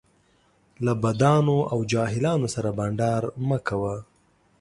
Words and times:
له 0.85 0.93
بدانو 1.03 1.57
او 1.71 1.79
جاهلو 1.91 2.51
سره 2.55 2.69
بنډار 2.77 3.23
مه 3.47 3.57
کوه 3.67 3.95